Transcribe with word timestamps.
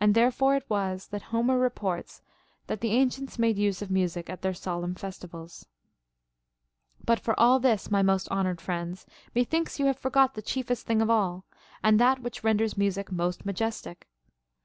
And 0.00 0.16
therefore 0.16 0.56
it 0.56 0.68
was 0.68 1.06
that 1.12 1.22
Homer 1.30 1.56
reports 1.60 2.22
that 2.66 2.80
the 2.80 2.90
ancients 2.90 3.38
made 3.38 3.56
use 3.56 3.82
of 3.82 3.88
music 3.88 4.28
at 4.28 4.42
their 4.42 4.52
solemn 4.52 4.96
festi 4.96 5.28
vals. 5.30 5.66
44. 6.96 7.04
But 7.04 7.20
for 7.20 7.38
all 7.38 7.60
this, 7.60 7.88
my 7.88 8.02
most 8.02 8.28
honored 8.32 8.60
friends, 8.60 9.06
methinks 9.32 9.78
you 9.78 9.86
have 9.86 9.96
forgot 9.96 10.34
the 10.34 10.42
chiefest 10.42 10.86
thing 10.88 11.00
of 11.00 11.08
all, 11.08 11.44
and 11.84 12.00
that 12.00 12.18
which 12.18 12.42
renders 12.42 12.76
music 12.76 13.12
most 13.12 13.46
majestic. 13.46 14.08